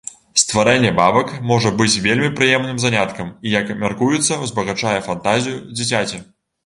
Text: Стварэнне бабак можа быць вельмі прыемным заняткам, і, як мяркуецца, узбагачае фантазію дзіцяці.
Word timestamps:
Стварэнне 0.43 0.91
бабак 0.99 1.33
можа 1.51 1.69
быць 1.81 1.99
вельмі 2.07 2.29
прыемным 2.39 2.81
заняткам, 2.85 3.27
і, 3.47 3.51
як 3.59 3.69
мяркуецца, 3.85 4.41
узбагачае 4.47 4.99
фантазію 5.09 5.61
дзіцяці. 5.79 6.25